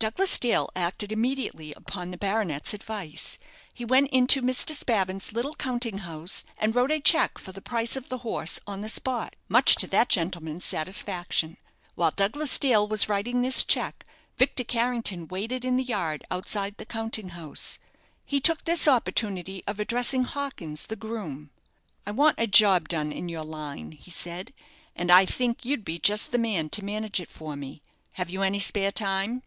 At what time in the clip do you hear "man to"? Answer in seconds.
26.38-26.82